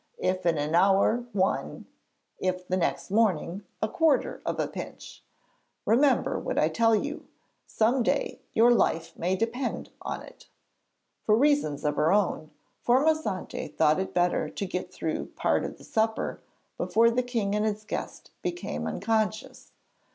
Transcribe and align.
If 0.17 0.47
in 0.47 0.57
an 0.57 0.73
hour, 0.73 1.27
one; 1.31 1.85
if 2.39 2.67
the 2.67 2.75
next 2.75 3.11
morning, 3.11 3.61
a 3.83 3.87
quarter 3.87 4.41
of 4.47 4.59
a 4.59 4.67
pinch. 4.67 5.21
Remember 5.85 6.39
what 6.39 6.57
I 6.57 6.69
tell 6.69 6.95
you; 6.95 7.27
some 7.67 8.01
day 8.01 8.41
your 8.55 8.71
life 8.71 9.15
may 9.15 9.35
depend 9.35 9.91
on 10.01 10.23
it.' 10.23 10.47
For 11.23 11.35
reasons 11.37 11.85
of 11.85 11.97
her 11.97 12.11
own, 12.11 12.49
Formosante 12.81 13.77
thought 13.77 13.99
it 13.99 14.11
better 14.11 14.49
to 14.49 14.65
get 14.65 14.91
through 14.91 15.27
part 15.35 15.63
of 15.63 15.77
the 15.77 15.83
supper 15.83 16.41
before 16.79 17.11
the 17.11 17.21
king 17.21 17.53
and 17.53 17.63
his 17.63 17.83
guest 17.83 18.31
became 18.41 18.87
unconscious. 18.87 19.71